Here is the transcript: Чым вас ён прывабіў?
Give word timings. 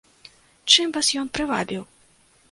Чым 0.75 0.93
вас 0.95 1.11
ён 1.21 1.29
прывабіў? 1.35 1.83